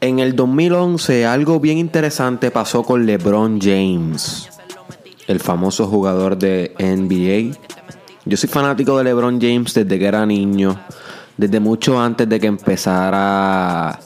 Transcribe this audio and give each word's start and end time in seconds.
En 0.00 0.20
el 0.20 0.36
2011 0.36 1.26
algo 1.26 1.58
bien 1.58 1.78
interesante 1.78 2.52
pasó 2.52 2.84
con 2.84 3.04
LeBron 3.04 3.60
James, 3.60 4.48
el 5.26 5.40
famoso 5.40 5.88
jugador 5.88 6.38
de 6.38 6.72
NBA. 6.78 7.58
Yo 8.24 8.36
soy 8.36 8.48
fanático 8.48 8.96
de 8.96 9.04
LeBron 9.04 9.40
James 9.40 9.74
desde 9.74 9.98
que 9.98 10.06
era 10.06 10.24
niño, 10.24 10.78
desde 11.36 11.58
mucho 11.58 12.00
antes 12.00 12.28
de 12.28 12.38
que 12.38 12.46
empezara 12.46 13.98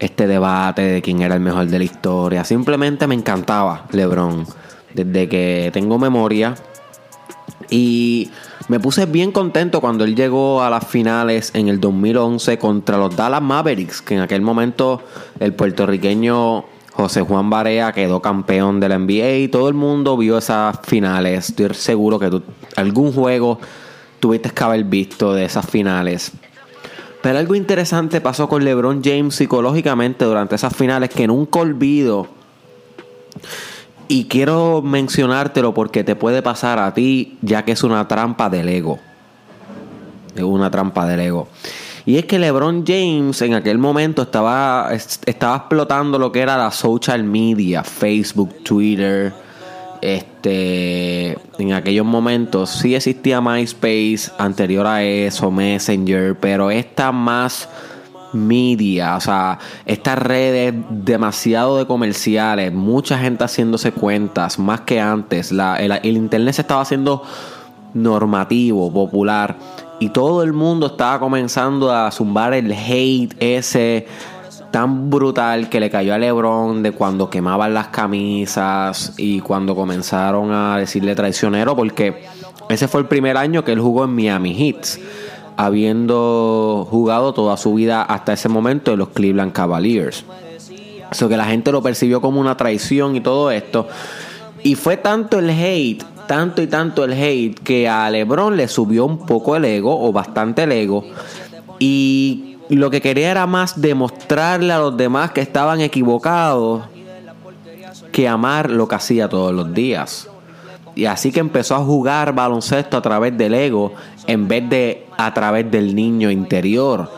este 0.00 0.26
debate 0.26 0.82
de 0.82 1.02
quién 1.02 1.22
era 1.22 1.36
el 1.36 1.40
mejor 1.40 1.66
de 1.66 1.78
la 1.78 1.84
historia. 1.84 2.42
Simplemente 2.42 3.06
me 3.06 3.14
encantaba 3.14 3.86
LeBron 3.92 4.44
desde 4.94 5.28
que 5.28 5.70
tengo 5.72 5.96
memoria. 5.96 6.56
Y 7.70 8.32
me 8.68 8.80
puse 8.80 9.06
bien 9.06 9.30
contento 9.30 9.80
cuando 9.80 10.04
él 10.04 10.16
llegó 10.16 10.62
a 10.62 10.70
las 10.70 10.86
finales 10.86 11.50
en 11.54 11.68
el 11.68 11.80
2011 11.80 12.58
contra 12.58 12.96
los 12.96 13.14
Dallas 13.14 13.42
Mavericks, 13.42 14.00
que 14.00 14.14
en 14.14 14.20
aquel 14.20 14.40
momento 14.40 15.02
el 15.38 15.52
puertorriqueño 15.52 16.64
José 16.92 17.22
Juan 17.22 17.50
Barea 17.50 17.92
quedó 17.92 18.22
campeón 18.22 18.80
de 18.80 18.88
la 18.88 18.98
NBA 18.98 19.36
y 19.36 19.48
todo 19.48 19.68
el 19.68 19.74
mundo 19.74 20.16
vio 20.16 20.38
esas 20.38 20.78
finales. 20.84 21.50
Estoy 21.50 21.74
seguro 21.74 22.18
que 22.18 22.30
tú, 22.30 22.42
algún 22.76 23.12
juego 23.12 23.58
tuviste 24.20 24.50
que 24.50 24.64
haber 24.64 24.84
visto 24.84 25.34
de 25.34 25.44
esas 25.44 25.68
finales. 25.68 26.32
Pero 27.20 27.38
algo 27.38 27.54
interesante 27.54 28.20
pasó 28.20 28.48
con 28.48 28.64
LeBron 28.64 29.02
James 29.02 29.34
psicológicamente 29.34 30.24
durante 30.24 30.54
esas 30.54 30.74
finales 30.74 31.10
que 31.10 31.26
nunca 31.26 31.60
olvido. 31.60 32.28
Y 34.08 34.24
quiero 34.24 34.82
mencionártelo 34.82 35.72
porque 35.74 36.04
te 36.04 36.16
puede 36.16 36.42
pasar 36.42 36.78
a 36.78 36.92
ti, 36.92 37.38
ya 37.42 37.64
que 37.64 37.72
es 37.72 37.82
una 37.82 38.06
trampa 38.06 38.50
del 38.50 38.68
ego. 38.68 38.98
Es 40.36 40.42
una 40.42 40.70
trampa 40.70 41.06
del 41.06 41.20
ego. 41.20 41.48
Y 42.06 42.18
es 42.18 42.26
que 42.26 42.38
LeBron 42.38 42.84
James 42.86 43.40
en 43.40 43.54
aquel 43.54 43.78
momento 43.78 44.22
estaba, 44.22 44.90
estaba 44.92 45.56
explotando 45.56 46.18
lo 46.18 46.30
que 46.32 46.40
era 46.40 46.58
la 46.58 46.70
social 46.70 47.24
media, 47.24 47.82
Facebook, 47.82 48.62
Twitter. 48.62 49.32
Este, 50.02 51.38
en 51.58 51.72
aquellos 51.72 52.04
momentos 52.04 52.68
sí 52.68 52.94
existía 52.94 53.40
MySpace 53.40 54.30
anterior 54.36 54.86
a 54.86 55.02
eso, 55.02 55.50
Messenger, 55.50 56.36
pero 56.38 56.70
esta 56.70 57.10
más 57.10 57.70
media, 58.34 59.16
o 59.16 59.20
sea, 59.20 59.58
estas 59.86 60.18
redes 60.18 60.74
demasiado 60.90 61.78
de 61.78 61.86
comerciales, 61.86 62.72
mucha 62.72 63.18
gente 63.18 63.44
haciéndose 63.44 63.92
cuentas, 63.92 64.58
más 64.58 64.82
que 64.82 65.00
antes, 65.00 65.52
la, 65.52 65.76
el, 65.76 65.92
el 65.92 66.16
internet 66.16 66.54
se 66.54 66.62
estaba 66.62 66.82
haciendo 66.82 67.22
normativo, 67.94 68.92
popular, 68.92 69.56
y 70.00 70.08
todo 70.10 70.42
el 70.42 70.52
mundo 70.52 70.88
estaba 70.88 71.20
comenzando 71.20 71.92
a 71.92 72.10
zumbar 72.10 72.52
el 72.52 72.72
hate 72.72 73.34
ese 73.38 74.06
tan 74.70 75.08
brutal 75.08 75.68
que 75.68 75.78
le 75.78 75.88
cayó 75.88 76.14
a 76.14 76.18
LeBron 76.18 76.82
de 76.82 76.90
cuando 76.90 77.30
quemaban 77.30 77.72
las 77.74 77.88
camisas 77.88 79.14
y 79.16 79.38
cuando 79.38 79.76
comenzaron 79.76 80.50
a 80.52 80.78
decirle 80.78 81.14
traicionero, 81.14 81.76
porque 81.76 82.24
ese 82.68 82.88
fue 82.88 83.02
el 83.02 83.06
primer 83.06 83.36
año 83.36 83.62
que 83.62 83.70
él 83.70 83.78
jugó 83.78 84.02
en 84.02 84.16
Miami 84.16 84.52
Heat 84.52 84.98
habiendo 85.56 86.86
jugado 86.90 87.32
toda 87.34 87.56
su 87.56 87.74
vida 87.74 88.02
hasta 88.02 88.32
ese 88.32 88.48
momento 88.48 88.92
en 88.92 88.98
los 88.98 89.08
Cleveland 89.08 89.52
Cavaliers. 89.52 90.24
Eso 91.10 91.28
que 91.28 91.36
la 91.36 91.44
gente 91.44 91.70
lo 91.70 91.82
percibió 91.82 92.20
como 92.20 92.40
una 92.40 92.56
traición 92.56 93.16
y 93.16 93.20
todo 93.20 93.50
esto. 93.50 93.86
Y 94.62 94.74
fue 94.74 94.96
tanto 94.96 95.38
el 95.38 95.50
hate, 95.50 96.02
tanto 96.26 96.62
y 96.62 96.66
tanto 96.66 97.04
el 97.04 97.12
hate, 97.12 97.58
que 97.60 97.88
a 97.88 98.10
LeBron 98.10 98.56
le 98.56 98.66
subió 98.66 99.04
un 99.04 99.26
poco 99.26 99.56
el 99.56 99.64
ego, 99.64 100.00
o 100.00 100.12
bastante 100.12 100.64
el 100.64 100.72
ego. 100.72 101.04
Y 101.78 102.56
lo 102.68 102.90
que 102.90 103.00
quería 103.00 103.30
era 103.30 103.46
más 103.46 103.80
demostrarle 103.80 104.72
a 104.72 104.78
los 104.78 104.96
demás 104.96 105.32
que 105.32 105.40
estaban 105.40 105.80
equivocados 105.80 106.82
que 108.10 108.28
amar 108.28 108.70
lo 108.70 108.88
que 108.88 108.94
hacía 108.94 109.28
todos 109.28 109.52
los 109.52 109.74
días. 109.74 110.28
Y 110.94 111.06
así 111.06 111.32
que 111.32 111.40
empezó 111.40 111.74
a 111.74 111.84
jugar 111.84 112.34
baloncesto 112.34 112.96
a 112.96 113.02
través 113.02 113.36
del 113.36 113.54
ego 113.54 113.92
en 114.26 114.48
vez 114.48 114.68
de 114.68 115.06
a 115.16 115.32
través 115.34 115.70
del 115.70 115.94
niño 115.94 116.30
interior. 116.30 117.10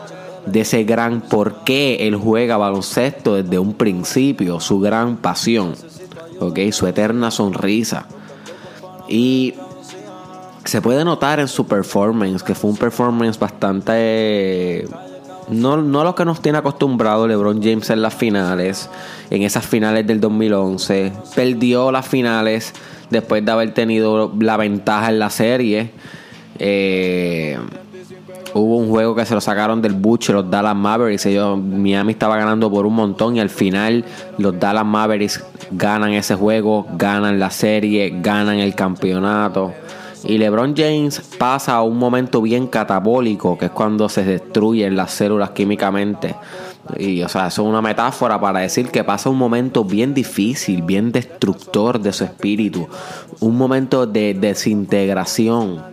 De 0.45 0.61
ese 0.61 0.83
gran 0.85 1.21
por 1.21 1.63
qué 1.65 2.07
él 2.07 2.15
juega 2.15 2.55
baloncesto 2.55 3.35
desde 3.35 3.59
un 3.59 3.73
principio, 3.73 4.61
su 4.61 4.79
gran 4.79 5.17
pasión, 5.17 5.73
¿ok? 6.39 6.59
Su 6.71 6.87
eterna 6.87 7.31
sonrisa. 7.31 8.07
Y 9.09 9.55
se 10.63 10.81
puede 10.81 11.03
notar 11.03 11.41
en 11.41 11.49
su 11.49 11.67
performance, 11.67 12.43
que 12.43 12.55
fue 12.55 12.69
un 12.69 12.77
performance 12.77 13.37
bastante 13.37 14.87
no, 15.49 15.77
no 15.77 16.03
lo 16.03 16.13
que 16.13 16.25
nos 16.25 16.41
tiene 16.41 16.57
acostumbrado 16.57 17.27
LeBron 17.27 17.61
James 17.63 17.89
en 17.89 18.01
las 18.01 18.13
finales, 18.13 18.89
en 19.29 19.43
esas 19.43 19.65
finales 19.65 20.05
del 20.05 20.19
2011. 20.19 21.13
Perdió 21.35 21.91
las 21.91 22.07
finales 22.07 22.73
después 23.09 23.43
de 23.43 23.51
haber 23.51 23.73
tenido 23.73 24.33
la 24.39 24.57
ventaja 24.57 25.09
en 25.09 25.19
la 25.19 25.29
serie. 25.29 25.91
Eh, 26.59 27.57
hubo 28.53 28.77
un 28.77 28.89
juego 28.89 29.15
que 29.15 29.25
se 29.25 29.33
lo 29.33 29.41
sacaron 29.41 29.81
del 29.81 29.93
buche 29.93 30.33
los 30.33 30.49
Dallas 30.49 30.75
Mavericks. 30.75 31.25
Ellos, 31.25 31.59
Miami 31.59 32.13
estaba 32.13 32.37
ganando 32.37 32.69
por 32.71 32.85
un 32.85 32.95
montón 32.95 33.35
y 33.35 33.39
al 33.39 33.49
final 33.49 34.03
los 34.37 34.59
Dallas 34.59 34.85
Mavericks 34.85 35.43
ganan 35.71 36.13
ese 36.13 36.35
juego, 36.35 36.87
ganan 36.93 37.39
la 37.39 37.49
serie, 37.49 38.13
ganan 38.21 38.57
el 38.57 38.75
campeonato. 38.75 39.73
Y 40.23 40.37
LeBron 40.37 40.75
James 40.75 41.21
pasa 41.37 41.75
a 41.75 41.83
un 41.83 41.97
momento 41.97 42.41
bien 42.41 42.67
catabólico, 42.67 43.57
que 43.57 43.65
es 43.65 43.71
cuando 43.71 44.09
se 44.09 44.23
destruyen 44.23 44.95
las 44.95 45.11
células 45.11 45.51
químicamente. 45.51 46.35
Y, 46.97 47.21
o 47.23 47.29
sea, 47.29 47.47
eso 47.47 47.63
es 47.63 47.67
una 47.67 47.81
metáfora 47.81 48.39
para 48.39 48.59
decir 48.59 48.89
que 48.89 49.03
pasa 49.03 49.29
un 49.29 49.37
momento 49.37 49.83
bien 49.83 50.13
difícil, 50.13 50.81
bien 50.81 51.11
destructor 51.11 51.99
de 51.99 52.13
su 52.13 52.23
espíritu. 52.23 52.87
Un 53.39 53.57
momento 53.57 54.05
de 54.05 54.33
desintegración 54.33 55.83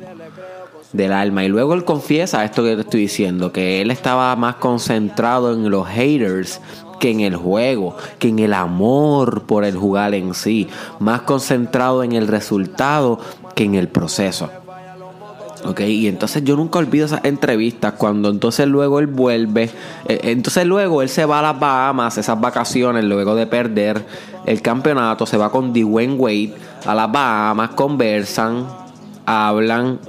del 0.92 1.12
alma. 1.12 1.44
Y 1.44 1.48
luego 1.48 1.74
él 1.74 1.84
confiesa 1.84 2.44
esto 2.44 2.62
que 2.62 2.76
te 2.76 2.82
estoy 2.82 3.00
diciendo, 3.00 3.52
que 3.52 3.82
él 3.82 3.90
estaba 3.90 4.34
más 4.36 4.56
concentrado 4.56 5.52
en 5.52 5.70
los 5.70 5.86
haters 5.86 6.60
que 7.00 7.10
en 7.10 7.20
el 7.20 7.36
juego, 7.36 7.96
que 8.18 8.28
en 8.28 8.38
el 8.38 8.54
amor 8.54 9.42
por 9.42 9.64
el 9.64 9.76
jugar 9.76 10.14
en 10.14 10.32
sí, 10.34 10.68
más 11.00 11.22
concentrado 11.22 12.02
en 12.02 12.12
el 12.12 12.28
resultado 12.28 13.18
que 13.54 13.64
en 13.64 13.74
el 13.74 13.88
proceso. 13.88 14.48
Ok, 15.66 15.80
y 15.80 16.08
entonces 16.08 16.44
yo 16.44 16.56
nunca 16.56 16.78
olvido 16.78 17.06
esas 17.06 17.24
entrevistas 17.24 17.94
cuando 17.94 18.28
entonces 18.28 18.66
luego 18.66 18.98
él 18.98 19.06
vuelve, 19.06 19.70
eh, 20.06 20.20
entonces 20.24 20.66
luego 20.66 21.00
él 21.00 21.08
se 21.08 21.24
va 21.24 21.38
a 21.38 21.42
las 21.42 21.58
Bahamas, 21.58 22.18
esas 22.18 22.38
vacaciones, 22.38 23.02
luego 23.04 23.34
de 23.34 23.46
perder 23.46 24.04
el 24.44 24.60
campeonato, 24.60 25.24
se 25.24 25.38
va 25.38 25.50
con 25.50 25.72
Dwayne 25.72 26.16
Wade 26.16 26.54
a 26.84 26.94
las 26.94 27.10
Bahamas, 27.10 27.70
conversan, 27.70 28.66
hablan, 29.24 30.00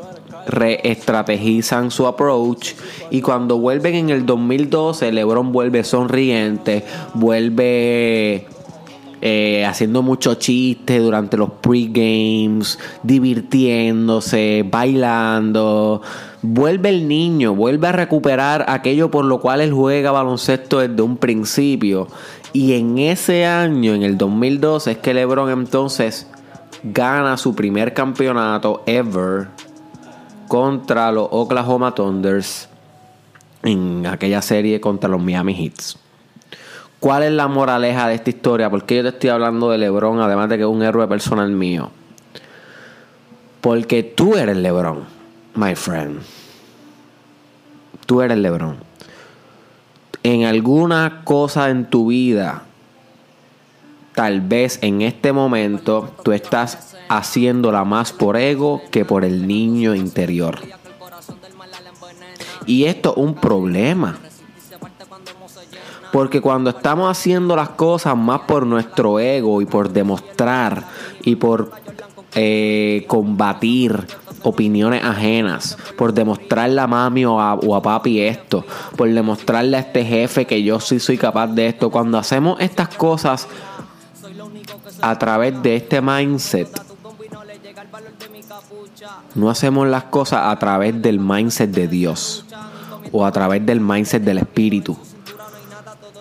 reestrategizan 0.46 1.90
su 1.90 2.06
approach 2.06 2.74
y 3.10 3.22
cuando 3.22 3.58
vuelven 3.58 3.96
en 3.96 4.10
el 4.10 4.26
2012 4.26 5.14
LeBron 5.14 5.54
vuelve 5.54 5.86
sonriente, 5.86 6.84
vuelve 7.14 8.48
eh, 9.22 9.66
haciendo 9.66 10.02
mucho 10.02 10.36
chiste 10.36 11.00
durante 11.00 11.38
los 11.38 11.52
pre-games, 11.62 12.80
divirtiéndose, 13.04 14.66
bailando. 14.70 16.02
Vuelve 16.42 16.90
el 16.90 17.08
niño, 17.08 17.56
vuelve 17.56 17.88
a 17.88 17.92
recuperar 17.92 18.66
aquello 18.68 19.10
por 19.10 19.26
lo 19.26 19.40
cual 19.40 19.62
él 19.62 19.74
juega 19.74 20.12
baloncesto 20.12 20.80
desde 20.80 21.02
un 21.02 21.18
principio. 21.18 22.08
Y 22.54 22.74
en 22.74 23.00
ese 23.00 23.46
año, 23.46 23.94
en 23.94 24.04
el 24.04 24.18
2012, 24.18 24.92
es 24.92 24.98
que 25.00 25.14
LeBron 25.14 25.50
entonces 25.50 26.28
gana 26.84 27.36
su 27.38 27.56
primer 27.56 27.94
campeonato 27.94 28.84
ever 28.86 29.48
contra 30.48 31.12
los 31.12 31.28
Oklahoma 31.32 31.96
Thunders 31.96 32.70
en 33.64 34.06
aquella 34.06 34.42
serie 34.42 34.80
contra 34.80 35.10
los 35.10 35.22
Miami 35.22 35.54
Heats. 35.54 35.98
¿Cuál 37.06 37.22
es 37.22 37.32
la 37.34 37.48
moraleja 37.48 38.08
de 38.08 38.16
esta 38.16 38.32
historia? 38.32 38.68
¿Por 38.72 38.84
qué 38.84 38.96
yo 38.96 39.04
te 39.04 39.10
estoy 39.10 39.30
hablando 39.30 39.70
de 39.70 39.78
Lebron, 39.78 40.22
además 40.22 40.50
de 40.50 40.58
que 40.58 40.64
es 40.64 40.68
un 40.68 40.82
héroe 40.82 41.08
personal 41.08 41.52
mío? 41.52 41.92
Porque 43.62 44.02
tú 44.02 44.36
eres 44.36 44.58
Lebron, 44.58 45.04
my 45.54 45.76
friend. 45.76 46.22
Tú 48.08 48.24
eres 48.24 48.40
Lebron. 48.40 48.78
En 50.24 50.46
alguna 50.46 51.22
cosa 51.24 51.70
en 51.70 51.86
tu 51.86 52.08
vida, 52.08 52.64
tal 54.16 54.42
vez 54.42 54.80
en 54.82 55.04
este 55.04 55.32
momento, 55.32 56.12
tú 56.24 56.32
estás 56.32 56.96
haciéndola 57.08 57.84
más 57.84 58.14
por 58.14 58.36
ego 58.36 58.82
que 58.90 59.06
por 59.06 59.24
el 59.26 59.48
niño 59.48 59.94
interior. 59.94 60.58
Y 62.66 62.86
esto 62.86 63.12
es 63.12 63.18
un 63.18 63.36
problema. 63.36 64.18
Porque 66.16 66.40
cuando 66.40 66.70
estamos 66.70 67.12
haciendo 67.12 67.58
las 67.58 67.72
cosas 67.72 68.16
más 68.16 68.40
por 68.48 68.66
nuestro 68.66 69.20
ego 69.20 69.62
y 69.62 69.66
por 69.66 69.90
demostrar 69.90 70.86
y 71.26 71.36
por 71.36 71.74
eh, 72.36 73.04
combatir 73.10 74.08
opiniones 74.42 75.04
ajenas, 75.04 75.78
por 75.98 76.14
demostrarle 76.14 76.80
a 76.80 76.88
mami 76.88 77.26
o 77.26 77.42
a, 77.42 77.56
o 77.56 77.76
a 77.76 77.82
papi 77.82 78.22
esto, 78.22 78.64
por 78.96 79.14
demostrarle 79.14 79.76
a 79.76 79.82
este 79.82 80.06
jefe 80.06 80.46
que 80.46 80.64
yo 80.64 80.80
sí 80.80 81.02
soy 81.02 81.18
capaz 81.18 81.48
de 81.48 81.68
esto. 81.68 81.92
Cuando 81.92 82.18
hacemos 82.18 82.62
estas 82.62 82.88
cosas 82.96 83.50
a 85.02 85.20
través 85.20 85.62
de 85.62 85.76
este 85.76 86.00
mindset, 86.00 86.70
no 89.36 89.50
hacemos 89.50 89.86
las 89.90 90.06
cosas 90.06 90.44
a 90.46 90.58
través 90.60 91.02
del 91.02 91.20
mindset 91.20 91.72
de 91.72 91.90
Dios 91.90 92.46
o 93.12 93.26
a 93.26 93.34
través 93.34 93.66
del 93.66 93.82
mindset 93.82 94.24
del 94.24 94.38
Espíritu. 94.38 94.98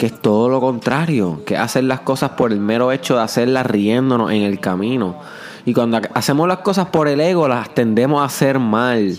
Que 0.05 0.09
es 0.09 0.21
todo 0.21 0.51
lo 0.51 0.61
contrario, 0.61 1.41
que 1.47 1.57
hacer 1.57 1.85
las 1.85 2.01
cosas 2.01 2.33
por 2.33 2.53
el 2.53 2.61
mero 2.61 2.93
hecho 2.93 3.17
de 3.17 3.23
hacerlas 3.23 3.65
riéndonos 3.65 4.33
en 4.33 4.43
el 4.43 4.61
camino. 4.61 5.17
Y 5.65 5.73
cuando 5.73 5.99
hacemos 6.13 6.47
las 6.47 6.59
cosas 6.59 6.89
por 6.89 7.09
el 7.09 7.23
ego, 7.23 7.49
las 7.49 7.73
tendemos 7.73 8.21
a 8.21 8.27
hacer 8.27 8.59
mal. 8.59 9.19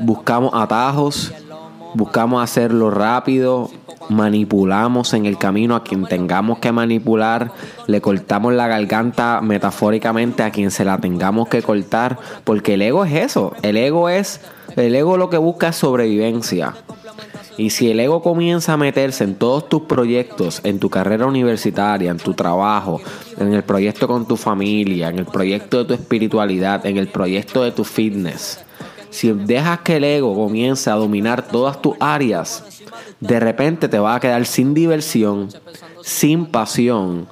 Buscamos 0.00 0.50
atajos, 0.52 1.32
buscamos 1.94 2.44
hacerlo 2.44 2.90
rápido, 2.90 3.70
manipulamos 4.10 5.14
en 5.14 5.24
el 5.24 5.38
camino 5.38 5.76
a 5.76 5.82
quien 5.82 6.04
tengamos 6.04 6.58
que 6.58 6.70
manipular, 6.70 7.50
le 7.86 8.02
cortamos 8.02 8.52
la 8.52 8.68
garganta 8.68 9.40
metafóricamente 9.40 10.42
a 10.42 10.50
quien 10.50 10.70
se 10.70 10.84
la 10.84 10.98
tengamos 10.98 11.48
que 11.48 11.62
cortar, 11.62 12.18
porque 12.44 12.74
el 12.74 12.82
ego 12.82 13.06
es 13.06 13.14
eso, 13.14 13.54
el 13.62 13.78
ego 13.78 14.10
es, 14.10 14.42
el 14.76 14.94
ego 14.94 15.16
lo 15.16 15.30
que 15.30 15.38
busca 15.38 15.68
es 15.68 15.76
sobrevivencia. 15.76 16.74
Y 17.56 17.70
si 17.70 17.90
el 17.90 18.00
ego 18.00 18.22
comienza 18.22 18.72
a 18.72 18.76
meterse 18.76 19.24
en 19.24 19.36
todos 19.36 19.68
tus 19.68 19.82
proyectos, 19.82 20.60
en 20.64 20.78
tu 20.78 20.90
carrera 20.90 21.26
universitaria, 21.26 22.10
en 22.10 22.18
tu 22.18 22.34
trabajo, 22.34 23.00
en 23.38 23.54
el 23.54 23.62
proyecto 23.62 24.08
con 24.08 24.26
tu 24.26 24.36
familia, 24.36 25.08
en 25.08 25.20
el 25.20 25.26
proyecto 25.26 25.78
de 25.78 25.84
tu 25.84 25.94
espiritualidad, 25.94 26.84
en 26.84 26.96
el 26.96 27.08
proyecto 27.08 27.62
de 27.62 27.70
tu 27.70 27.84
fitness, 27.84 28.64
si 29.14 29.30
dejas 29.30 29.78
que 29.80 29.98
el 29.98 30.04
ego 30.04 30.34
comience 30.34 30.90
a 30.90 30.94
dominar 30.94 31.46
todas 31.46 31.80
tus 31.80 31.94
áreas, 32.00 32.64
de 33.20 33.38
repente 33.38 33.88
te 33.88 34.00
va 34.00 34.16
a 34.16 34.20
quedar 34.20 34.44
sin 34.44 34.74
diversión, 34.74 35.50
sin 36.02 36.46
pasión, 36.46 37.28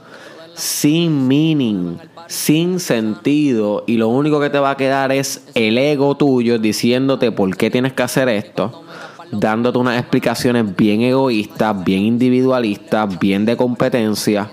sin 0.55 1.27
meaning, 1.27 1.99
sin 2.29 2.79
sentido 2.79 3.83
y 3.89 3.97
lo 3.97 4.09
único 4.09 4.41
que 4.41 4.49
te 4.49 4.61
va 4.61 4.71
a 4.71 4.77
quedar 4.77 5.11
es 5.11 5.49
el 5.55 5.77
ego 5.77 6.17
tuyo 6.17 6.61
diciéndote 6.61 7.33
por 7.33 7.57
qué 7.57 7.69
tienes 7.69 7.95
que 7.95 8.05
hacer 8.05 8.29
esto, 8.29 8.85
dándote 9.33 9.79
unas 9.79 9.99
explicaciones 9.99 10.77
bien 10.77 11.01
egoístas, 11.01 11.83
bien 11.85 12.03
individualistas, 12.03 13.19
bien 13.19 13.45
de 13.45 13.57
competencia 13.57 14.51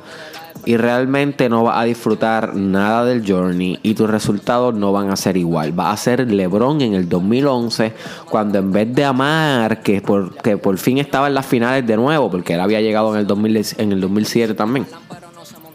y 0.65 0.77
realmente 0.77 1.49
no 1.49 1.63
vas 1.63 1.79
a 1.79 1.83
disfrutar 1.83 2.55
nada 2.55 3.05
del 3.05 3.25
journey 3.25 3.79
y 3.81 3.93
tus 3.93 4.09
resultados 4.09 4.73
no 4.75 4.91
van 4.91 5.09
a 5.09 5.15
ser 5.15 5.37
igual. 5.37 5.77
Va 5.77 5.91
a 5.91 5.97
ser 5.97 6.29
LeBron 6.31 6.81
en 6.81 6.93
el 6.93 7.07
2011 7.07 7.93
cuando 8.29 8.59
en 8.59 8.71
vez 8.71 8.93
de 8.93 9.05
amar 9.05 9.81
que 9.81 10.01
por, 10.01 10.35
que 10.35 10.57
por 10.57 10.77
fin 10.77 10.97
estaba 10.97 11.27
en 11.27 11.33
las 11.33 11.45
finales 11.45 11.85
de 11.87 11.95
nuevo, 11.95 12.29
porque 12.29 12.53
él 12.53 12.59
había 12.59 12.81
llegado 12.81 13.13
en 13.13 13.21
el, 13.21 13.27
2000, 13.27 13.65
en 13.77 13.91
el 13.91 14.01
2007 14.01 14.53
también. 14.53 14.85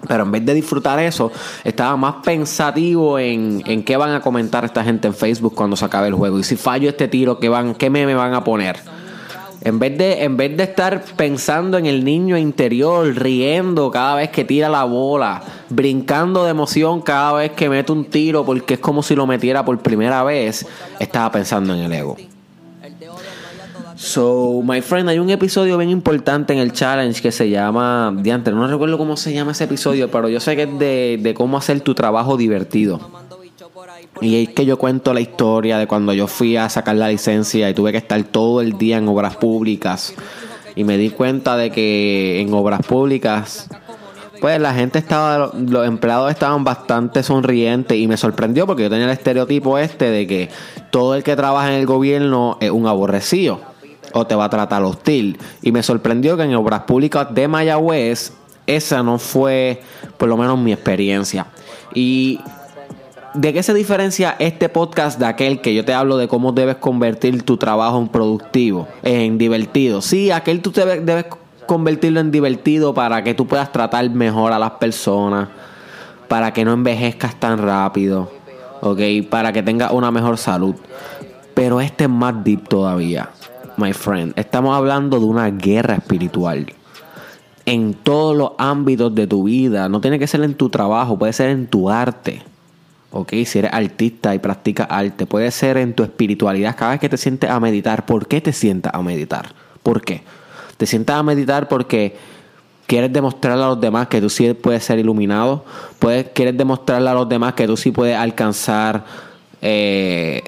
Pero 0.07 0.25
en 0.25 0.33
vez 0.33 0.45
de 0.45 0.55
disfrutar 0.55 0.99
eso, 0.99 1.33
estaba 1.63 1.97
más 1.97 2.17
pensativo 2.25 3.19
en, 3.19 3.63
en 3.67 3.85
qué 3.85 3.97
van 3.97 4.11
a 4.11 4.21
comentar 4.21 4.65
esta 4.65 4.85
gente 4.85 5.09
en 5.09 5.15
Facebook 5.15 5.55
cuando 5.55 5.77
se 5.77 5.85
acabe 5.85 6.09
el 6.09 6.15
juego. 6.15 6.39
Y 6.39 6.45
si 6.45 6.57
fallo 6.57 6.89
este 6.89 7.09
tiro, 7.09 7.39
¿qué, 7.39 7.49
van, 7.49 7.75
qué 7.75 7.91
me 7.91 8.15
van 8.15 8.35
a 8.35 8.45
poner? 8.45 8.77
En 9.65 9.79
vez, 9.79 9.97
de, 9.97 10.25
en 10.25 10.37
vez 10.37 10.55
de 10.59 10.65
estar 10.65 11.03
pensando 11.17 11.79
en 11.79 11.87
el 11.87 12.05
niño 12.05 12.37
interior, 12.37 13.07
riendo 13.17 13.91
cada 13.91 14.17
vez 14.17 14.29
que 14.29 14.45
tira 14.45 14.69
la 14.69 14.85
bola, 14.85 15.43
brincando 15.71 16.45
de 16.45 16.51
emoción 16.51 17.01
cada 17.01 17.33
vez 17.33 17.53
que 17.53 17.71
mete 17.71 17.91
un 17.91 18.05
tiro 18.05 18.45
porque 18.45 18.75
es 18.75 18.81
como 18.81 19.03
si 19.03 19.15
lo 19.15 19.27
metiera 19.27 19.65
por 19.65 19.79
primera 19.79 20.23
vez, 20.23 20.67
estaba 21.01 21.33
pensando 21.33 21.75
en 21.75 21.81
el 21.81 21.93
ego. 21.95 22.15
So, 24.05 24.61
my 24.63 24.83
friend, 24.83 25.09
hay 25.09 25.19
un 25.19 25.31
episodio 25.31 25.79
bien 25.79 25.89
importante 25.89 26.53
en 26.53 26.59
el 26.59 26.73
challenge 26.73 27.23
que 27.23 27.33
se 27.33 27.49
llama. 27.49 28.15
Diante, 28.15 28.51
no 28.51 28.69
recuerdo 28.69 28.99
cómo 28.99 29.17
se 29.17 29.33
llama 29.33 29.53
ese 29.53 29.65
episodio, 29.65 30.11
pero 30.11 30.29
yo 30.29 30.41
sé 30.41 30.57
que 30.57 30.65
es 30.65 30.79
de, 30.79 31.19
de 31.23 31.33
cómo 31.33 31.57
hacer 31.57 31.81
tu 31.81 31.95
trabajo 31.95 32.37
divertido. 32.37 33.01
Y 34.21 34.43
es 34.43 34.51
que 34.51 34.67
yo 34.67 34.77
cuento 34.77 35.15
la 35.15 35.23
historia 35.23 35.79
de 35.79 35.87
cuando 35.87 36.13
yo 36.13 36.27
fui 36.27 36.55
a 36.59 36.69
sacar 36.69 36.97
la 36.97 37.09
licencia 37.09 37.71
y 37.71 37.73
tuve 37.73 37.93
que 37.93 37.99
estar 37.99 38.23
todo 38.25 38.61
el 38.61 38.77
día 38.77 38.99
en 38.99 39.09
obras 39.09 39.37
públicas. 39.37 40.15
Y 40.77 40.85
me 40.85 40.99
di 40.99 41.09
cuenta 41.09 41.57
de 41.57 41.71
que 41.71 42.43
en 42.43 42.53
obras 42.53 42.83
públicas, 42.87 43.71
pues 44.39 44.61
la 44.61 44.75
gente 44.75 44.99
estaba, 44.99 45.51
los 45.57 45.89
empleados 45.89 46.31
estaban 46.31 46.63
bastante 46.63 47.23
sonrientes 47.23 47.97
y 47.97 48.07
me 48.07 48.19
sorprendió 48.19 48.67
porque 48.67 48.83
yo 48.83 48.91
tenía 48.91 49.07
el 49.07 49.13
estereotipo 49.13 49.79
este 49.79 50.11
de 50.11 50.27
que 50.27 50.51
todo 50.91 51.15
el 51.15 51.23
que 51.23 51.37
trabaja 51.37 51.73
en 51.73 51.81
el 51.81 51.87
gobierno 51.87 52.59
es 52.61 52.71
un 52.71 52.87
aborrecido 52.87 53.73
o 54.15 54.27
te 54.27 54.35
va 54.35 54.47
a 54.47 54.51
tratar 54.51 54.83
hostil. 54.83 55.39
Y 55.61 55.73
me 55.73 55.83
sorprendió 55.83 56.37
que 56.37 56.45
en 56.45 56.55
obras 56.55 56.85
públicas 56.85 57.29
de 57.35 57.47
Mayagüez 57.47 58.33
esa 58.67 59.03
no 59.03 59.19
fue 59.19 59.83
por 60.17 60.29
lo 60.29 60.37
menos 60.39 60.59
mi 60.59 60.73
experiencia. 60.73 61.47
Y 61.93 62.41
¿De 63.35 63.53
qué 63.53 63.65
se 63.65 63.75
diferencia 63.75 64.37
este 64.39 64.69
podcast 64.69 65.19
de 65.19 65.27
aquel 65.27 65.61
que 65.61 65.75
yo 65.75 65.85
te 65.85 65.93
hablo 65.93 66.17
de 66.19 66.29
cómo 66.29 66.53
debes 66.53 66.77
convertir 66.77 67.43
tu 67.43 67.57
trabajo 67.57 67.99
en 67.99 68.07
productivo, 68.07 68.87
en 69.03 69.39
divertido? 69.39 70.01
Sí, 70.03 70.31
aquel 70.31 70.63
tú 70.63 70.71
debes 70.71 71.27
convertirlo 71.67 72.21
en 72.21 72.31
divertido 72.31 72.95
para 72.95 73.25
que 73.25 73.35
tú 73.35 73.49
puedas 73.49 73.73
tratar 73.73 74.09
mejor 74.11 74.53
a 74.53 74.59
las 74.61 74.71
personas, 74.73 75.49
para 76.29 76.53
que 76.53 76.65
no 76.65 76.75
envejezcas 76.75 77.35
tan 77.41 77.59
rápido, 77.59 78.31
¿ok? 78.81 79.01
Para 79.29 79.53
que 79.53 79.65
tengas 79.65 79.91
una 79.91 80.13
mejor 80.13 80.39
salud. 80.39 80.77
Pero 81.55 81.81
este 81.81 82.05
es 82.05 82.11
más 82.11 82.45
deep 82.45 82.69
todavía, 82.69 83.31
my 83.77 83.93
friend. 83.93 84.33
Estamos 84.37 84.77
hablando 84.77 85.19
de 85.19 85.27
una 85.27 85.51
guerra 85.51 85.95
espiritual 85.95 86.73
en 87.67 87.95
todos 87.95 88.37
los 88.37 88.53
ámbitos 88.59 89.15
de 89.15 89.27
tu 89.27 89.45
vida. 89.45 89.89
No 89.89 90.01
tiene 90.01 90.19
que 90.19 90.27
ser 90.27 90.43
en 90.43 90.55
tu 90.55 90.69
trabajo, 90.69 91.19
puede 91.19 91.33
ser 91.33 91.51
en 91.51 91.67
tu 91.67 91.91
arte 91.91 92.43
¿ok? 93.15 93.33
Si 93.47 93.61
eres 93.61 93.73
artista 93.73 94.35
y 94.35 94.41
practicas 94.41 94.89
arte, 94.91 95.25
puede 95.25 95.49
ser 95.53 95.77
en 95.77 95.95
tu 95.95 96.03
espiritualidad, 96.03 96.75
cada 96.77 96.91
vez 96.91 97.01
que 97.01 97.09
te 97.09 97.17
sientes 97.17 97.49
a 97.49 97.61
meditar, 97.61 98.05
¿por 98.05 98.27
qué 98.27 98.41
te 98.41 98.53
sientas 98.53 98.93
a 98.93 99.03
meditar? 99.03 99.55
¿Por 99.85 100.03
qué? 100.03 100.23
Te 100.77 100.85
sientas 100.85 101.17
a 101.17 101.23
meditar 101.23 101.69
porque 101.69 102.17
quieres 102.89 103.13
demostrarle 103.13 103.63
a 103.63 103.69
los 103.69 103.81
demás 103.81 104.09
que 104.09 104.21
tú 104.21 104.29
sí 104.29 104.53
puedes 104.55 104.83
ser 104.83 104.99
iluminado, 104.99 105.65
puedes, 106.01 106.31
quieres 106.35 106.59
demostrarle 106.59 107.09
a 107.09 107.15
los 107.15 107.29
demás 107.29 107.55
que 107.55 107.69
tú 107.69 107.77
sí 107.77 107.93
puedes 107.93 108.17
alcanzar 108.17 109.05
eh, 109.63 110.43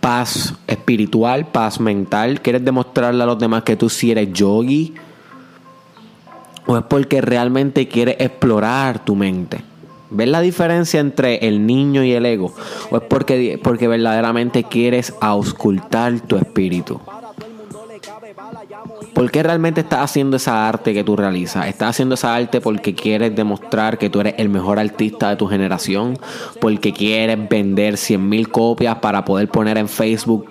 paz 0.00 0.54
espiritual, 0.66 1.46
paz 1.46 1.80
mental, 1.80 2.40
quieres 2.40 2.64
demostrarle 2.64 3.22
a 3.22 3.26
los 3.26 3.38
demás 3.38 3.62
que 3.62 3.76
tú 3.76 3.88
sí 3.88 4.10
eres 4.10 4.32
yogi, 4.32 4.94
o 6.66 6.76
es 6.76 6.84
porque 6.84 7.20
realmente 7.20 7.88
quieres 7.88 8.16
explorar 8.18 9.04
tu 9.04 9.14
mente. 9.14 9.62
¿Ves 10.10 10.28
la 10.28 10.40
diferencia 10.40 11.00
entre 11.00 11.46
el 11.46 11.66
niño 11.66 12.02
y 12.02 12.12
el 12.12 12.24
ego? 12.24 12.54
¿O 12.90 12.96
es 12.96 13.02
porque, 13.02 13.60
porque 13.62 13.88
verdaderamente 13.88 14.64
quieres 14.64 15.12
auscultar 15.20 16.20
tu 16.20 16.36
espíritu? 16.36 17.00
¿Por 19.14 19.30
qué 19.30 19.42
realmente 19.42 19.80
estás 19.80 20.00
haciendo 20.00 20.36
esa 20.36 20.68
arte 20.68 20.94
que 20.94 21.04
tú 21.04 21.16
realizas? 21.16 21.66
¿Estás 21.66 21.90
haciendo 21.90 22.14
esa 22.14 22.34
arte 22.34 22.60
porque 22.60 22.94
quieres 22.94 23.34
demostrar 23.34 23.98
que 23.98 24.10
tú 24.10 24.20
eres 24.20 24.34
el 24.38 24.48
mejor 24.48 24.78
artista 24.78 25.30
de 25.30 25.36
tu 25.36 25.46
generación? 25.46 26.18
¿Porque 26.60 26.92
quieres 26.92 27.48
vender 27.48 27.94
100.000 27.94 28.48
copias 28.48 28.96
para 28.96 29.24
poder 29.24 29.48
poner 29.48 29.78
en 29.78 29.88
Facebook 29.88 30.46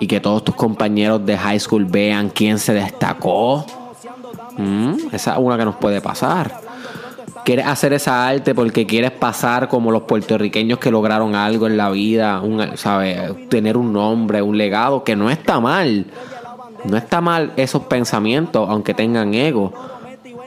y 0.00 0.06
que 0.06 0.20
todos 0.20 0.44
tus 0.44 0.54
compañeros 0.54 1.24
de 1.24 1.36
high 1.36 1.60
school 1.60 1.84
vean 1.84 2.30
quién 2.30 2.58
se 2.58 2.72
destacó? 2.72 3.66
Mm, 4.56 4.94
esa 5.12 5.32
es 5.32 5.38
una 5.38 5.56
que 5.58 5.64
nos 5.64 5.76
puede 5.76 6.00
pasar 6.00 6.64
quieres 7.44 7.66
hacer 7.66 7.92
esa 7.92 8.26
arte 8.26 8.54
porque 8.54 8.86
quieres 8.86 9.10
pasar 9.12 9.68
como 9.68 9.92
los 9.92 10.02
puertorriqueños 10.02 10.78
que 10.78 10.90
lograron 10.90 11.34
algo 11.34 11.66
en 11.66 11.76
la 11.76 11.90
vida, 11.90 12.40
un, 12.40 12.64
tener 13.48 13.76
un 13.76 13.92
nombre, 13.92 14.42
un 14.42 14.56
legado, 14.56 15.04
que 15.04 15.14
no 15.14 15.30
está 15.30 15.60
mal. 15.60 16.06
No 16.84 16.96
está 16.96 17.20
mal 17.20 17.52
esos 17.56 17.82
pensamientos, 17.84 18.68
aunque 18.68 18.94
tengan 18.94 19.34
ego. 19.34 19.72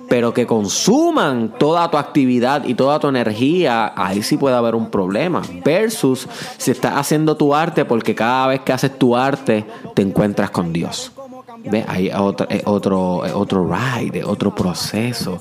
Pero 0.10 0.34
que 0.34 0.48
consuman 0.48 1.54
toda 1.58 1.92
tu 1.92 1.98
actividad 1.98 2.64
y 2.64 2.76
toda 2.76 3.00
tu 3.00 3.10
energía, 3.10 3.92
ahí 3.96 4.24
sí 4.24 4.38
puede 4.38 4.56
haber 4.56 4.76
un 4.76 4.90
problema. 4.90 5.42
Versus 5.66 6.28
si 6.58 6.72
estás 6.72 6.94
haciendo 6.96 7.36
tu 7.36 7.54
arte 7.54 7.84
porque 7.84 8.16
cada 8.16 8.48
vez 8.48 8.62
que 8.62 8.72
haces 8.72 8.98
tu 8.98 9.18
arte 9.18 9.66
te 9.94 10.02
encuentras 10.02 10.50
con 10.50 10.72
Dios. 10.72 11.12
¿Ves? 11.70 11.86
Hay 11.88 12.10
otro, 12.10 12.48
otro, 12.66 13.16
otro 13.38 13.70
ride, 13.70 14.24
otro 14.24 14.54
proceso, 14.54 15.40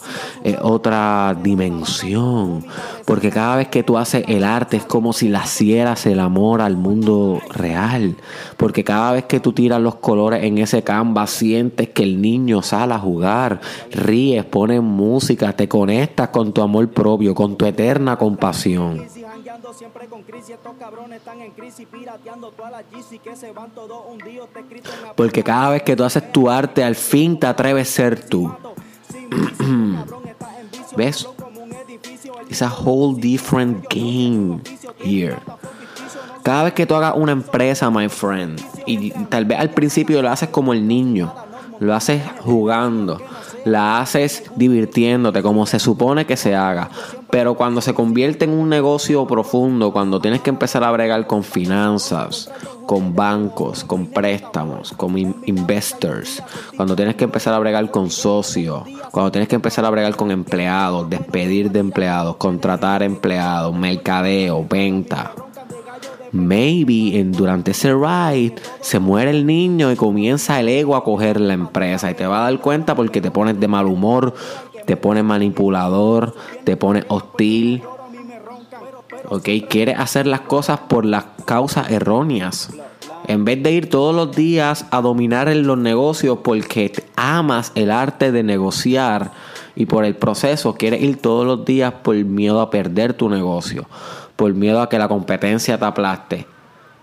otra 0.62 1.36
dimensión. 1.42 2.64
Porque 3.04 3.30
cada 3.30 3.56
vez 3.56 3.68
que 3.68 3.82
tú 3.82 3.96
haces 3.98 4.24
el 4.28 4.44
arte 4.44 4.78
es 4.78 4.84
como 4.84 5.12
si 5.12 5.28
le 5.28 5.38
hicieras 5.38 6.06
el 6.06 6.20
amor 6.20 6.60
al 6.60 6.76
mundo 6.76 7.40
real. 7.50 8.16
Porque 8.56 8.84
cada 8.84 9.12
vez 9.12 9.24
que 9.24 9.40
tú 9.40 9.52
tiras 9.52 9.80
los 9.80 9.96
colores 9.96 10.44
en 10.44 10.58
ese 10.58 10.82
canvas, 10.82 11.30
sientes 11.30 11.90
que 11.90 12.02
el 12.02 12.20
niño 12.20 12.62
sale 12.62 12.94
a 12.94 12.98
jugar, 12.98 13.60
ríes, 13.90 14.44
pones 14.44 14.82
música, 14.82 15.52
te 15.54 15.68
conectas 15.68 16.28
con 16.28 16.52
tu 16.52 16.62
amor 16.62 16.88
propio, 16.90 17.34
con 17.34 17.56
tu 17.56 17.66
eterna 17.66 18.16
compasión. 18.16 19.06
Siempre 19.72 20.06
con 20.06 20.22
crisis. 20.22 20.50
Estos 20.50 20.74
cabrones 20.78 21.18
están 21.18 21.40
en 21.40 21.52
crisis, 21.52 21.86
pirateando 21.90 22.50
todas 22.50 22.72
las 22.72 22.84
GC 22.90 23.20
que 23.20 23.36
se 23.36 23.52
van 23.52 23.70
todos 23.70 24.02
hundidos. 24.08 24.48
Te 24.50 24.60
escrito 24.60 24.90
en 24.92 25.02
la 25.02 25.14
Porque 25.14 25.42
cada 25.42 25.70
vez 25.70 25.82
que 25.82 25.96
tú 25.96 26.04
haces 26.04 26.32
tu 26.32 26.50
arte, 26.50 26.84
al 26.84 26.94
fin 26.94 27.38
te 27.38 27.46
atreves 27.46 27.88
a 27.88 27.92
ser 27.92 28.28
tú. 28.28 28.54
¿Ves? 30.96 31.26
It's 32.48 32.62
a 32.62 32.68
whole 32.68 33.20
different 33.20 33.86
game 33.88 34.62
here. 34.98 35.36
Cada 36.42 36.64
vez 36.64 36.74
que 36.74 36.86
tú 36.86 36.94
hagas 36.94 37.14
una 37.16 37.32
empresa, 37.32 37.90
my 37.90 38.08
friend, 38.08 38.60
y 38.86 39.10
tal 39.26 39.44
vez 39.46 39.58
al 39.58 39.70
principio 39.70 40.22
lo 40.22 40.30
haces 40.30 40.48
como 40.48 40.72
el 40.72 40.86
niño, 40.86 41.34
lo 41.80 41.92
haces 41.92 42.22
jugando, 42.40 43.20
la 43.66 43.98
haces 43.98 44.44
divirtiéndote 44.54 45.42
como 45.42 45.66
se 45.66 45.80
supone 45.80 46.24
que 46.24 46.36
se 46.36 46.54
haga. 46.54 46.88
Pero 47.30 47.56
cuando 47.56 47.80
se 47.80 47.94
convierte 47.94 48.44
en 48.44 48.52
un 48.52 48.68
negocio 48.68 49.26
profundo, 49.26 49.92
cuando 49.92 50.20
tienes 50.20 50.40
que 50.40 50.50
empezar 50.50 50.84
a 50.84 50.92
bregar 50.92 51.26
con 51.26 51.42
finanzas, 51.42 52.48
con 52.86 53.16
bancos, 53.16 53.82
con 53.82 54.06
préstamos, 54.06 54.92
con 54.92 55.18
investors, 55.18 56.40
cuando 56.76 56.94
tienes 56.94 57.16
que 57.16 57.24
empezar 57.24 57.54
a 57.54 57.58
bregar 57.58 57.90
con 57.90 58.08
socios, 58.10 58.84
cuando 59.10 59.32
tienes 59.32 59.48
que 59.48 59.56
empezar 59.56 59.84
a 59.84 59.90
bregar 59.90 60.14
con 60.14 60.30
empleados, 60.30 61.10
despedir 61.10 61.72
de 61.72 61.80
empleados, 61.80 62.36
contratar 62.36 63.02
empleados, 63.02 63.74
mercadeo, 63.74 64.64
venta. 64.64 65.32
Maybe 66.32 67.18
en, 67.18 67.32
durante 67.32 67.70
ese 67.70 67.94
ride 67.94 68.54
se 68.80 68.98
muere 68.98 69.30
el 69.30 69.46
niño 69.46 69.92
y 69.92 69.96
comienza 69.96 70.60
el 70.60 70.68
ego 70.68 70.96
a 70.96 71.04
coger 71.04 71.40
la 71.40 71.54
empresa 71.54 72.10
y 72.10 72.14
te 72.14 72.26
va 72.26 72.40
a 72.40 72.50
dar 72.50 72.60
cuenta 72.60 72.94
porque 72.94 73.20
te 73.20 73.30
pones 73.30 73.58
de 73.60 73.68
mal 73.68 73.86
humor, 73.86 74.34
te 74.86 74.96
pones 74.96 75.24
manipulador, 75.24 76.34
te 76.64 76.76
pones 76.76 77.04
hostil, 77.08 77.82
¿ok? 79.28 79.48
Quieres 79.68 79.98
hacer 79.98 80.26
las 80.26 80.42
cosas 80.42 80.80
por 80.80 81.04
las 81.04 81.24
causas 81.44 81.90
erróneas. 81.90 82.70
En 83.28 83.44
vez 83.44 83.60
de 83.62 83.72
ir 83.72 83.90
todos 83.90 84.14
los 84.14 84.34
días 84.36 84.86
a 84.90 85.00
dominar 85.00 85.48
en 85.48 85.66
los 85.66 85.78
negocios 85.78 86.38
porque 86.44 86.92
amas 87.16 87.72
el 87.74 87.90
arte 87.90 88.30
de 88.30 88.44
negociar 88.44 89.32
y 89.74 89.86
por 89.86 90.04
el 90.04 90.14
proceso, 90.14 90.74
quieres 90.74 91.02
ir 91.02 91.20
todos 91.20 91.44
los 91.44 91.64
días 91.64 91.92
por 92.02 92.14
miedo 92.16 92.60
a 92.60 92.70
perder 92.70 93.14
tu 93.14 93.28
negocio, 93.28 93.86
por 94.36 94.52
miedo 94.54 94.80
a 94.80 94.88
que 94.88 94.98
la 94.98 95.08
competencia 95.08 95.78
te 95.78 95.84
aplaste, 95.84 96.46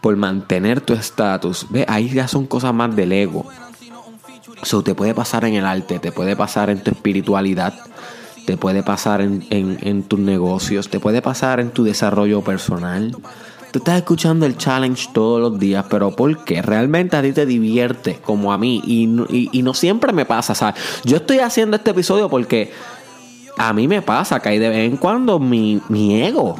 por 0.01 0.15
mantener 0.15 0.81
tu 0.81 0.93
estatus. 0.93 1.67
Ve, 1.69 1.85
ahí 1.87 2.09
ya 2.09 2.27
son 2.27 2.45
cosas 2.45 2.73
más 2.73 2.95
del 2.95 3.11
ego. 3.11 3.45
Eso 4.61 4.81
te 4.81 4.95
puede 4.95 5.13
pasar 5.13 5.43
en 5.45 5.55
el 5.55 5.65
arte, 5.65 5.99
te 5.99 6.11
puede 6.11 6.35
pasar 6.35 6.69
en 6.69 6.81
tu 6.81 6.91
espiritualidad, 6.91 7.73
te 8.45 8.55
puede 8.55 8.83
pasar 8.83 9.21
en, 9.21 10.03
tus 10.03 10.19
negocios, 10.19 10.89
te 10.89 10.99
puede 10.99 11.21
pasar 11.21 11.59
en 11.59 11.71
tu 11.71 11.83
desarrollo 11.83 12.41
personal. 12.41 13.15
Tú 13.71 13.79
estás 13.79 13.97
escuchando 13.97 14.45
el 14.45 14.55
challenge 14.55 15.09
todos 15.13 15.41
los 15.41 15.59
días, 15.59 15.85
pero 15.89 16.15
¿por 16.15 16.45
qué? 16.45 16.61
Realmente 16.61 17.17
a 17.17 17.21
ti 17.21 17.33
te 17.33 17.45
divierte, 17.45 18.19
como 18.23 18.53
a 18.53 18.57
mí, 18.57 18.81
y, 18.85 19.61
no 19.63 19.73
siempre 19.73 20.13
me 20.13 20.25
pasa, 20.25 20.53
¿sabes? 20.53 20.75
Yo 21.03 21.17
estoy 21.17 21.39
haciendo 21.39 21.75
este 21.75 21.91
episodio 21.91 22.29
porque 22.29 22.71
a 23.57 23.73
mí 23.73 23.87
me 23.87 24.01
pasa 24.01 24.39
que 24.39 24.49
hay 24.49 24.59
de 24.59 24.69
vez 24.69 24.89
en 24.89 24.97
cuando 24.97 25.39
mi, 25.39 25.81
mi 25.89 26.21
ego 26.21 26.55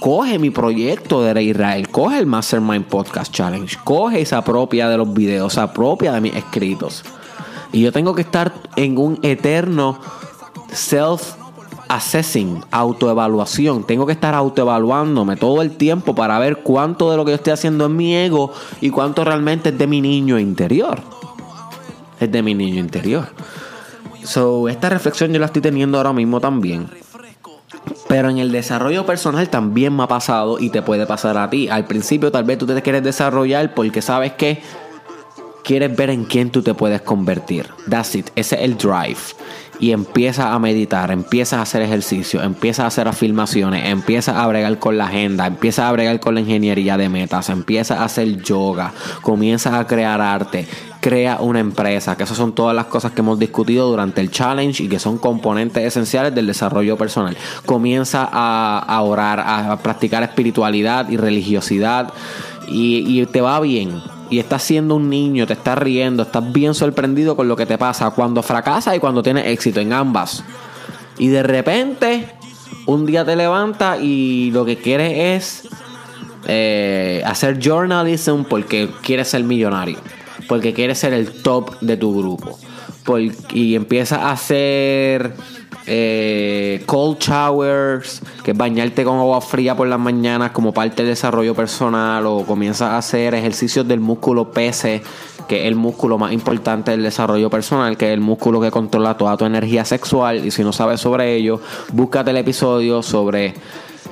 coge 0.00 0.38
mi 0.38 0.50
proyecto 0.50 1.22
de 1.22 1.42
Israel, 1.42 1.88
coge 1.88 2.18
el 2.18 2.26
Mastermind 2.26 2.86
Podcast 2.86 3.32
Challenge, 3.32 3.76
coge 3.84 4.20
esa 4.20 4.42
propia 4.42 4.88
de 4.88 4.96
los 4.96 5.12
videos, 5.12 5.52
esa 5.52 5.72
propia 5.72 6.12
de 6.12 6.20
mis 6.20 6.34
escritos. 6.34 7.04
Y 7.72 7.82
yo 7.82 7.92
tengo 7.92 8.14
que 8.14 8.22
estar 8.22 8.52
en 8.76 8.96
un 8.98 9.18
eterno 9.22 9.98
self-assessing, 10.72 12.64
autoevaluación. 12.70 13.84
Tengo 13.84 14.06
que 14.06 14.12
estar 14.12 14.34
autoevaluándome 14.34 15.36
todo 15.36 15.62
el 15.62 15.76
tiempo 15.76 16.14
para 16.14 16.38
ver 16.38 16.58
cuánto 16.62 17.10
de 17.10 17.16
lo 17.16 17.24
que 17.24 17.32
yo 17.32 17.36
estoy 17.36 17.52
haciendo 17.52 17.86
es 17.86 17.90
mi 17.90 18.14
ego 18.14 18.52
y 18.80 18.90
cuánto 18.90 19.24
realmente 19.24 19.68
es 19.70 19.78
de 19.78 19.86
mi 19.86 20.00
niño 20.00 20.38
interior. 20.38 21.00
Es 22.20 22.32
de 22.32 22.42
mi 22.42 22.54
niño 22.54 22.80
interior. 22.80 23.28
So, 24.24 24.68
esta 24.68 24.88
reflexión 24.88 25.32
yo 25.32 25.38
la 25.38 25.46
estoy 25.46 25.62
teniendo 25.62 25.98
ahora 25.98 26.12
mismo 26.12 26.40
también. 26.40 26.88
Pero 28.08 28.30
en 28.30 28.38
el 28.38 28.50
desarrollo 28.50 29.04
personal 29.06 29.48
también 29.48 29.94
me 29.94 30.02
ha 30.02 30.08
pasado 30.08 30.58
y 30.58 30.70
te 30.70 30.82
puede 30.82 31.06
pasar 31.06 31.36
a 31.36 31.50
ti. 31.50 31.68
Al 31.68 31.84
principio 31.84 32.32
tal 32.32 32.44
vez 32.44 32.58
tú 32.58 32.66
te 32.66 32.80
quieres 32.82 33.02
desarrollar 33.02 33.74
porque 33.74 34.02
sabes 34.02 34.32
que 34.32 34.62
quieres 35.62 35.94
ver 35.94 36.08
en 36.10 36.24
quién 36.24 36.50
tú 36.50 36.62
te 36.62 36.72
puedes 36.74 37.02
convertir. 37.02 37.66
That's 37.88 38.14
it. 38.14 38.30
Ese 38.34 38.56
es 38.56 38.62
el 38.62 38.78
drive 38.78 39.18
y 39.80 39.92
empiezas 39.92 40.46
a 40.46 40.58
meditar, 40.58 41.10
empiezas 41.10 41.58
a 41.58 41.62
hacer 41.62 41.82
ejercicio, 41.82 42.42
empiezas 42.42 42.84
a 42.84 42.86
hacer 42.88 43.08
afirmaciones, 43.08 43.88
empiezas 43.88 44.36
a 44.36 44.46
bregar 44.46 44.78
con 44.78 44.98
la 44.98 45.06
agenda, 45.06 45.46
empiezas 45.46 45.86
a 45.86 45.92
bregar 45.92 46.18
con 46.20 46.34
la 46.34 46.40
ingeniería 46.40 46.96
de 46.96 47.08
metas, 47.08 47.48
empiezas 47.48 47.98
a 47.98 48.04
hacer 48.04 48.42
yoga, 48.42 48.92
comienzas 49.22 49.74
a 49.74 49.86
crear 49.86 50.20
arte, 50.20 50.66
crea 51.00 51.38
una 51.40 51.60
empresa, 51.60 52.16
que 52.16 52.24
esas 52.24 52.36
son 52.36 52.52
todas 52.52 52.74
las 52.74 52.86
cosas 52.86 53.12
que 53.12 53.20
hemos 53.20 53.38
discutido 53.38 53.88
durante 53.88 54.20
el 54.20 54.30
challenge 54.30 54.82
y 54.82 54.88
que 54.88 54.98
son 54.98 55.18
componentes 55.18 55.84
esenciales 55.84 56.34
del 56.34 56.46
desarrollo 56.46 56.96
personal. 56.96 57.36
Comienza 57.64 58.28
a, 58.30 59.00
orar, 59.02 59.40
a 59.40 59.76
practicar 59.78 60.22
espiritualidad 60.22 61.08
y 61.08 61.16
religiosidad 61.16 62.12
y, 62.70 63.26
te 63.26 63.40
va 63.40 63.60
bien 63.60 64.00
y 64.30 64.38
estás 64.38 64.62
siendo 64.62 64.96
un 64.96 65.08
niño, 65.08 65.46
te 65.46 65.54
estás 65.54 65.78
riendo, 65.78 66.22
estás 66.22 66.52
bien 66.52 66.74
sorprendido 66.74 67.34
con 67.34 67.48
lo 67.48 67.56
que 67.56 67.64
te 67.64 67.78
pasa 67.78 68.10
cuando 68.10 68.42
fracasas 68.42 68.94
y 68.94 68.98
cuando 68.98 69.22
tienes 69.22 69.46
éxito 69.46 69.80
en 69.80 69.92
ambas. 69.92 70.44
Y 71.18 71.28
de 71.28 71.42
repente, 71.42 72.28
un 72.86 73.06
día 73.06 73.24
te 73.24 73.36
levantas 73.36 74.00
y 74.02 74.50
lo 74.52 74.64
que 74.64 74.76
quieres 74.76 75.64
es 75.64 75.68
eh, 76.46 77.22
hacer 77.24 77.58
journalism 77.58 78.42
porque 78.42 78.90
quieres 79.02 79.28
ser 79.28 79.44
millonario, 79.44 79.98
porque 80.48 80.72
quieres 80.74 80.98
ser 80.98 81.12
el 81.12 81.42
top 81.42 81.78
de 81.80 81.96
tu 81.96 82.16
grupo. 82.18 82.58
y 83.52 83.74
empiezas 83.74 84.18
a 84.18 84.32
hacer 84.32 85.32
eh, 85.90 86.82
cold 86.84 87.18
showers, 87.18 88.20
que 88.44 88.50
es 88.50 88.56
bañarte 88.56 89.04
con 89.04 89.18
agua 89.18 89.40
fría 89.40 89.74
por 89.74 89.88
las 89.88 89.98
mañanas 89.98 90.50
como 90.50 90.74
parte 90.74 90.96
del 90.96 91.12
desarrollo 91.12 91.54
personal, 91.54 92.26
o 92.26 92.44
comienzas 92.44 92.90
a 92.90 92.98
hacer 92.98 93.34
ejercicios 93.34 93.88
del 93.88 93.98
músculo 93.98 94.50
PC, 94.50 95.02
que 95.48 95.62
es 95.62 95.66
el 95.66 95.76
músculo 95.76 96.18
más 96.18 96.32
importante 96.32 96.90
del 96.90 97.02
desarrollo 97.02 97.48
personal, 97.48 97.96
que 97.96 98.08
es 98.08 98.12
el 98.12 98.20
músculo 98.20 98.60
que 98.60 98.70
controla 98.70 99.16
toda 99.16 99.38
tu 99.38 99.46
energía 99.46 99.86
sexual. 99.86 100.44
Y 100.44 100.50
si 100.50 100.62
no 100.62 100.74
sabes 100.74 101.00
sobre 101.00 101.34
ello, 101.34 101.58
búscate 101.92 102.32
el 102.32 102.36
episodio 102.36 103.02
sobre 103.02 103.54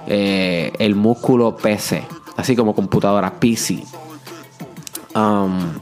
eh, 0.07 0.73
el 0.79 0.95
músculo 0.95 1.59
PC, 1.59 2.05
así 2.39 2.57
como 2.57 2.75
computadora 2.75 3.39
PC. 3.39 3.85
Um, 5.15 5.73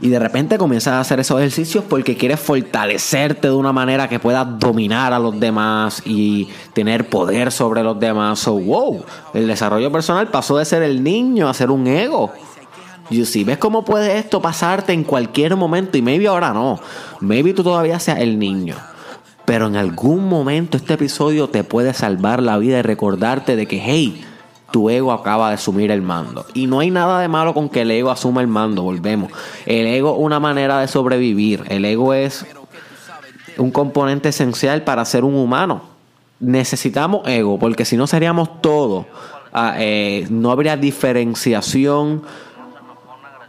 y 0.00 0.08
de 0.08 0.18
repente 0.18 0.58
comienzas 0.58 0.94
a 0.94 1.00
hacer 1.00 1.20
esos 1.20 1.38
ejercicios 1.38 1.84
porque 1.88 2.16
quieres 2.16 2.38
fortalecerte 2.38 3.48
de 3.48 3.54
una 3.54 3.72
manera 3.72 4.08
que 4.08 4.20
puedas 4.20 4.58
dominar 4.58 5.12
a 5.12 5.18
los 5.18 5.38
demás 5.38 6.02
y 6.04 6.48
tener 6.72 7.08
poder 7.08 7.50
sobre 7.50 7.82
los 7.82 7.98
demás. 7.98 8.38
So, 8.38 8.58
wow, 8.58 9.04
el 9.34 9.48
desarrollo 9.48 9.90
personal 9.90 10.28
pasó 10.28 10.58
de 10.58 10.64
ser 10.64 10.82
el 10.82 11.02
niño 11.02 11.48
a 11.48 11.54
ser 11.54 11.70
un 11.70 11.86
ego. 11.86 12.32
Y 13.10 13.24
si 13.24 13.42
ves 13.42 13.58
cómo 13.58 13.84
puede 13.84 14.18
esto 14.18 14.40
pasarte 14.40 14.92
en 14.92 15.02
cualquier 15.02 15.56
momento 15.56 15.96
y 15.98 16.02
maybe 16.02 16.28
ahora 16.28 16.52
no, 16.52 16.78
maybe 17.20 17.54
tú 17.54 17.64
todavía 17.64 17.98
seas 17.98 18.20
el 18.20 18.38
niño. 18.38 18.76
Pero 19.46 19.66
en 19.66 19.76
algún 19.76 20.28
momento 20.28 20.76
este 20.76 20.94
episodio 20.94 21.48
te 21.48 21.64
puede 21.64 21.94
salvar 21.94 22.42
la 22.42 22.58
vida 22.58 22.78
y 22.78 22.82
recordarte 22.82 23.56
de 23.56 23.66
que, 23.66 23.80
hey, 23.82 24.22
tu 24.70 24.90
ego 24.90 25.12
acaba 25.12 25.48
de 25.48 25.54
asumir 25.54 25.90
el 25.90 26.02
mando. 26.02 26.44
Y 26.54 26.66
no 26.66 26.80
hay 26.80 26.90
nada 26.90 27.20
de 27.20 27.28
malo 27.28 27.54
con 27.54 27.68
que 27.68 27.82
el 27.82 27.90
ego 27.90 28.10
asuma 28.10 28.40
el 28.40 28.48
mando, 28.48 28.82
volvemos. 28.82 29.32
El 29.66 29.86
ego 29.86 30.12
es 30.12 30.18
una 30.20 30.40
manera 30.40 30.80
de 30.80 30.88
sobrevivir. 30.88 31.64
El 31.68 31.84
ego 31.84 32.12
es 32.14 32.46
un 33.56 33.70
componente 33.70 34.28
esencial 34.28 34.82
para 34.82 35.04
ser 35.04 35.24
un 35.24 35.34
humano. 35.34 35.82
Necesitamos 36.40 37.26
ego, 37.26 37.58
porque 37.58 37.84
si 37.84 37.96
no 37.96 38.06
seríamos 38.06 38.60
todos. 38.60 39.06
Ah, 39.52 39.76
eh, 39.78 40.26
no 40.30 40.50
habría 40.50 40.76
diferenciación 40.76 42.22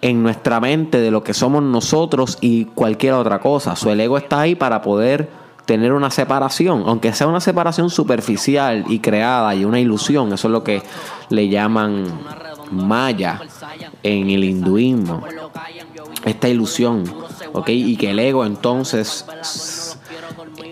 en 0.01 0.23
nuestra 0.23 0.59
mente 0.61 0.99
de 0.99 1.11
lo 1.11 1.23
que 1.23 1.33
somos 1.33 1.61
nosotros 1.61 2.37
y 2.39 2.65
cualquier 2.65 3.13
otra 3.13 3.39
cosa. 3.39 3.75
Su 3.75 3.89
el 3.89 3.99
ego 3.99 4.17
está 4.17 4.41
ahí 4.41 4.55
para 4.55 4.81
poder 4.81 5.29
tener 5.69 5.93
una 5.93 6.09
separación, 6.09 6.85
aunque 6.87 7.13
sea 7.13 7.27
una 7.27 7.39
separación 7.39 7.91
superficial 7.91 8.85
y 8.87 8.97
creada 8.97 9.53
y 9.53 9.65
una 9.65 9.79
ilusión, 9.79 10.33
eso 10.33 10.47
es 10.47 10.51
lo 10.51 10.63
que 10.63 10.81
le 11.29 11.47
llaman 11.47 12.07
maya 12.71 13.39
en 14.01 14.31
el 14.31 14.45
hinduismo, 14.45 15.21
esta 16.25 16.49
ilusión, 16.49 17.03
¿ok? 17.53 17.69
Y 17.69 17.97
que 17.97 18.09
el 18.09 18.17
ego 18.17 18.47
entonces 18.47 19.27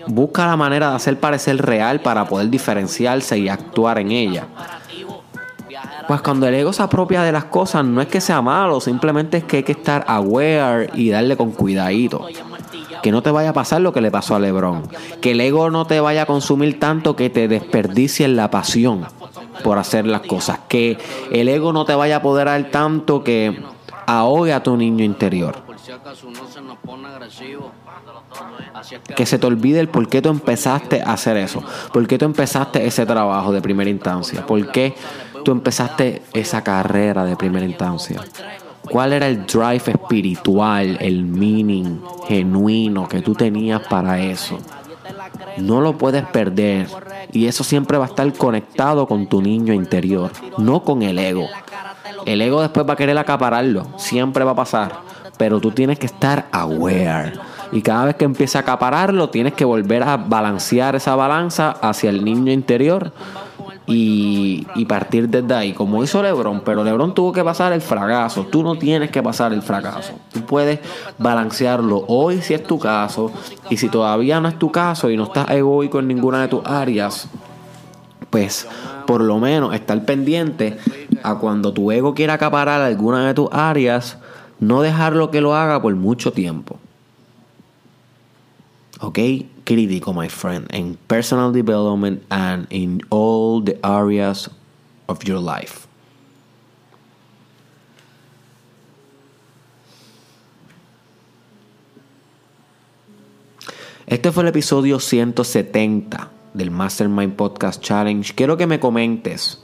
busca 0.08 0.48
la 0.48 0.56
manera 0.56 0.90
de 0.90 0.96
hacer 0.96 1.20
parecer 1.20 1.64
real 1.64 2.00
para 2.00 2.24
poder 2.24 2.50
diferenciarse 2.50 3.38
y 3.38 3.48
actuar 3.48 4.00
en 4.00 4.10
ella. 4.10 4.48
Pues 6.08 6.22
cuando 6.22 6.48
el 6.48 6.54
ego 6.56 6.72
se 6.72 6.82
apropia 6.82 7.22
de 7.22 7.30
las 7.30 7.44
cosas, 7.44 7.84
no 7.84 8.00
es 8.00 8.08
que 8.08 8.20
sea 8.20 8.42
malo, 8.42 8.80
simplemente 8.80 9.36
es 9.36 9.44
que 9.44 9.58
hay 9.58 9.62
que 9.62 9.72
estar 9.72 10.04
aware 10.08 10.90
y 10.94 11.10
darle 11.10 11.36
con 11.36 11.52
cuidadito 11.52 12.26
que 13.02 13.12
no 13.12 13.22
te 13.22 13.30
vaya 13.30 13.50
a 13.50 13.52
pasar 13.52 13.80
lo 13.80 13.92
que 13.92 14.00
le 14.00 14.10
pasó 14.10 14.34
a 14.34 14.38
Lebron, 14.38 14.88
que 15.20 15.32
el 15.32 15.40
ego 15.40 15.70
no 15.70 15.86
te 15.86 16.00
vaya 16.00 16.22
a 16.22 16.26
consumir 16.26 16.78
tanto 16.78 17.16
que 17.16 17.30
te 17.30 17.48
desperdicie 17.48 18.28
la 18.28 18.50
pasión. 18.50 19.06
por 19.64 19.76
hacer 19.76 20.06
las 20.06 20.20
cosas. 20.20 20.60
Que 20.68 20.98
el 21.32 21.48
ego 21.48 21.72
no 21.72 21.84
te 21.84 21.94
vaya 21.94 22.16
a 22.16 22.18
apoderar 22.18 22.70
tanto 22.70 23.24
que 23.24 23.60
ahogue 24.06 24.52
a 24.52 24.62
tu 24.62 24.76
niño 24.76 25.04
interior. 25.04 25.62
Que 29.16 29.26
se 29.26 29.38
te 29.38 29.46
olvide 29.46 29.80
el 29.80 29.88
por 29.88 30.08
qué 30.08 30.22
tú 30.22 30.28
empezaste 30.28 31.02
a 31.02 31.12
hacer 31.12 31.36
eso. 31.36 31.62
Por 31.92 32.06
qué 32.06 32.18
tú 32.18 32.24
empezaste 32.24 32.86
ese 32.86 33.04
trabajo 33.04 33.52
de 33.52 33.60
primera 33.60 33.90
instancia. 33.90 34.46
Por 34.46 34.70
qué 34.70 34.94
tú 35.44 35.52
empezaste 35.52 36.22
esa 36.32 36.62
carrera 36.62 37.24
de 37.24 37.36
primera 37.36 37.66
instancia. 37.66 38.20
¿Cuál 38.90 39.12
era 39.12 39.26
el 39.28 39.46
drive 39.46 39.82
espiritual, 39.86 40.98
el 41.00 41.24
meaning 41.24 42.00
genuino 42.26 43.08
que 43.08 43.20
tú 43.20 43.34
tenías 43.34 43.80
para 43.88 44.20
eso? 44.20 44.58
No 45.58 45.80
lo 45.80 45.98
puedes 45.98 46.24
perder. 46.26 46.88
Y 47.32 47.46
eso 47.46 47.64
siempre 47.64 47.98
va 47.98 48.06
a 48.06 48.08
estar 48.08 48.32
conectado 48.34 49.06
con 49.06 49.26
tu 49.26 49.42
niño 49.42 49.72
interior, 49.72 50.30
no 50.56 50.82
con 50.82 51.02
el 51.02 51.18
ego. 51.18 51.46
El 52.24 52.40
ego 52.40 52.62
después 52.62 52.88
va 52.88 52.94
a 52.94 52.96
querer 52.96 53.18
acapararlo, 53.18 53.86
siempre 53.96 54.44
va 54.44 54.52
a 54.52 54.56
pasar. 54.56 55.00
Pero 55.36 55.60
tú 55.60 55.70
tienes 55.70 55.98
que 55.98 56.06
estar 56.06 56.48
aware. 56.52 57.34
Y 57.70 57.82
cada 57.82 58.06
vez 58.06 58.16
que 58.16 58.24
empiece 58.24 58.56
a 58.56 58.62
acapararlo, 58.62 59.28
tienes 59.28 59.52
que 59.52 59.64
volver 59.64 60.02
a 60.02 60.16
balancear 60.16 60.96
esa 60.96 61.14
balanza 61.14 61.70
hacia 61.82 62.10
el 62.10 62.24
niño 62.24 62.50
interior 62.50 63.12
y, 63.90 64.84
partir 64.86 65.28
desde 65.28 65.54
ahí, 65.54 65.72
como 65.72 66.02
hizo 66.04 66.22
Lebron, 66.22 66.60
pero 66.60 66.84
Lebron 66.84 67.14
tuvo 67.14 67.32
que 67.32 67.42
pasar 67.42 67.72
el 67.72 67.80
fracaso, 67.80 68.44
tú 68.46 68.62
no 68.62 68.76
tienes 68.76 69.10
que 69.10 69.22
pasar 69.22 69.52
el 69.52 69.62
fracaso, 69.62 70.12
tú 70.32 70.44
puedes 70.44 70.80
balancearlo 71.16 72.04
hoy 72.06 72.42
si 72.42 72.54
es 72.54 72.62
tu 72.62 72.78
caso, 72.78 73.32
y 73.70 73.76
si 73.76 73.88
todavía 73.88 74.40
no 74.40 74.48
es 74.48 74.58
tu 74.58 74.70
caso 74.70 75.10
y 75.10 75.16
no 75.16 75.24
estás 75.24 75.50
egoico 75.50 75.98
en 75.98 76.08
ninguna 76.08 76.42
de 76.42 76.48
tus 76.48 76.64
áreas, 76.66 77.28
pues 78.30 78.68
por 79.06 79.22
lo 79.22 79.38
menos 79.38 79.74
estar 79.74 80.04
pendiente 80.04 80.76
a 81.22 81.36
cuando 81.36 81.72
tu 81.72 81.90
ego 81.90 82.14
quiera 82.14 82.34
acaparar 82.34 82.82
alguna 82.82 83.26
de 83.26 83.34
tus 83.34 83.48
áreas, 83.52 84.18
no 84.60 84.82
dejarlo 84.82 85.30
que 85.30 85.40
lo 85.40 85.54
haga 85.54 85.80
por 85.80 85.94
mucho 85.94 86.32
tiempo. 86.32 86.78
¿Ok? 89.00 89.18
Crítico, 89.68 90.14
my 90.14 90.30
friend, 90.30 90.66
en 90.70 90.96
personal 91.08 91.52
development 91.52 92.22
and 92.30 92.66
in 92.70 93.02
all 93.10 93.62
the 93.62 93.78
areas 93.84 94.48
of 95.08 95.22
your 95.24 95.38
life. 95.38 95.86
Este 104.06 104.32
fue 104.32 104.42
el 104.44 104.48
episodio 104.48 104.98
170 105.00 106.30
del 106.54 106.70
Mastermind 106.70 107.34
Podcast 107.34 107.82
Challenge. 107.82 108.34
Quiero 108.34 108.56
que 108.56 108.66
me 108.66 108.80
comentes. 108.80 109.62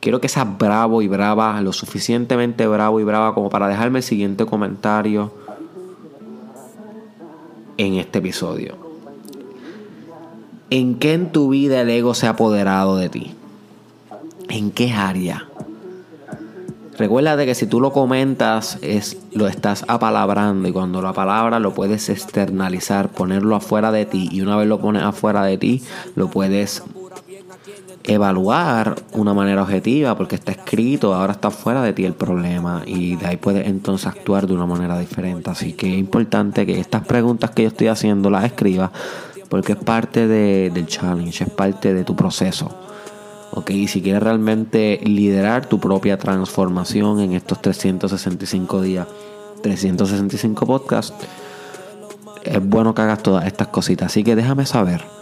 Quiero 0.00 0.22
que 0.22 0.30
seas 0.30 0.46
bravo 0.56 1.02
y 1.02 1.08
brava, 1.08 1.60
lo 1.60 1.74
suficientemente 1.74 2.66
bravo 2.66 2.98
y 2.98 3.04
brava 3.04 3.34
como 3.34 3.50
para 3.50 3.68
dejarme 3.68 3.98
el 3.98 4.04
siguiente 4.04 4.46
comentario 4.46 5.47
en 7.78 7.94
este 7.94 8.18
episodio. 8.18 8.76
¿En 10.70 10.96
qué 10.96 11.14
en 11.14 11.32
tu 11.32 11.48
vida 11.48 11.80
el 11.80 11.88
ego 11.88 12.12
se 12.12 12.26
ha 12.26 12.30
apoderado 12.30 12.98
de 12.98 13.08
ti? 13.08 13.34
¿En 14.50 14.70
qué 14.70 14.92
área? 14.92 15.48
Recuerda 16.98 17.36
que 17.44 17.54
si 17.54 17.66
tú 17.66 17.80
lo 17.80 17.92
comentas, 17.92 18.76
es, 18.82 19.18
lo 19.32 19.46
estás 19.46 19.84
apalabrando 19.86 20.68
y 20.68 20.72
cuando 20.72 21.00
la 21.00 21.12
palabra 21.12 21.60
lo 21.60 21.72
puedes 21.72 22.08
externalizar, 22.08 23.08
ponerlo 23.10 23.54
afuera 23.54 23.92
de 23.92 24.04
ti 24.04 24.28
y 24.32 24.40
una 24.40 24.56
vez 24.56 24.66
lo 24.66 24.80
pones 24.80 25.04
afuera 25.04 25.44
de 25.44 25.56
ti, 25.58 25.82
lo 26.16 26.28
puedes 26.28 26.82
evaluar 28.08 28.96
una 29.12 29.34
manera 29.34 29.62
objetiva 29.62 30.16
porque 30.16 30.34
está 30.34 30.52
escrito, 30.52 31.14
ahora 31.14 31.34
está 31.34 31.50
fuera 31.50 31.82
de 31.82 31.92
ti 31.92 32.04
el 32.04 32.14
problema 32.14 32.82
y 32.86 33.16
de 33.16 33.26
ahí 33.26 33.36
puedes 33.36 33.66
entonces 33.66 34.06
actuar 34.06 34.46
de 34.46 34.54
una 34.54 34.66
manera 34.66 34.98
diferente. 34.98 35.50
Así 35.50 35.74
que 35.74 35.92
es 35.92 35.98
importante 35.98 36.64
que 36.64 36.80
estas 36.80 37.06
preguntas 37.06 37.50
que 37.50 37.62
yo 37.62 37.68
estoy 37.68 37.88
haciendo 37.88 38.30
las 38.30 38.44
escribas 38.44 38.90
porque 39.50 39.72
es 39.72 39.78
parte 39.78 40.26
del 40.26 40.86
challenge, 40.86 41.44
es 41.44 41.50
parte 41.50 41.92
de 41.92 42.04
tu 42.04 42.16
proceso. 42.16 42.74
Ok, 43.52 43.70
si 43.86 44.02
quieres 44.02 44.22
realmente 44.22 45.00
liderar 45.04 45.66
tu 45.66 45.78
propia 45.78 46.18
transformación 46.18 47.20
en 47.20 47.32
estos 47.32 47.60
365 47.60 48.82
días, 48.82 49.06
365 49.62 50.66
podcasts, 50.66 51.14
es 52.42 52.66
bueno 52.66 52.94
que 52.94 53.02
hagas 53.02 53.22
todas 53.22 53.46
estas 53.46 53.68
cositas. 53.68 54.06
Así 54.06 54.24
que 54.24 54.36
déjame 54.36 54.64
saber 54.64 55.17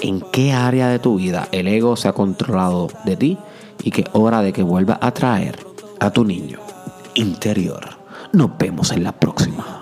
en 0.00 0.20
qué 0.32 0.52
área 0.52 0.88
de 0.88 0.98
tu 0.98 1.16
vida 1.16 1.48
el 1.52 1.68
ego 1.68 1.96
se 1.96 2.08
ha 2.08 2.12
controlado 2.12 2.88
de 3.04 3.16
ti 3.16 3.38
y 3.82 3.90
que 3.90 4.04
hora 4.12 4.42
de 4.42 4.52
que 4.52 4.62
vuelva 4.62 4.98
a 5.00 5.12
traer 5.12 5.58
a 5.98 6.10
tu 6.10 6.24
niño 6.24 6.58
interior. 7.14 7.80
Nos 8.32 8.56
vemos 8.58 8.92
en 8.92 9.04
la 9.04 9.12
próxima. 9.12 9.79